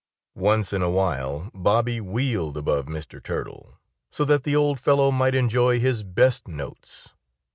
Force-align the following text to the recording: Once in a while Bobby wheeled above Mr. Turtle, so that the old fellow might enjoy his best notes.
Once 0.33 0.73
in 0.73 0.81
a 0.81 0.89
while 0.89 1.51
Bobby 1.53 2.01
wheeled 2.01 2.57
above 2.57 2.87
Mr. 2.87 3.21
Turtle, 3.21 3.77
so 4.09 4.25
that 4.25 4.41
the 4.43 4.55
old 4.55 4.79
fellow 4.79 5.11
might 5.11 5.35
enjoy 5.35 5.79
his 5.79 6.01
best 6.01 6.47
notes. 6.47 7.13